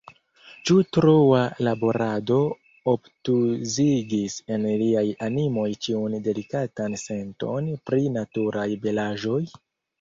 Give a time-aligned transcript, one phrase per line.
[0.67, 2.37] Ĉu troa laborado
[2.95, 9.43] obtuzigis en iliaj animoj ĉiun delikatan senton pri naturaj belaĵoj?